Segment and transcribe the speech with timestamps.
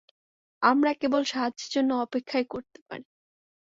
[0.61, 3.05] আমরা কেবল সাহায্যের জন্য অপেক্ষাই করতে পারি!